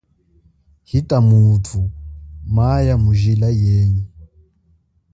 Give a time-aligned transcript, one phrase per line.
[0.97, 1.81] Ita muthu
[2.55, 4.03] maya mujila yenyi.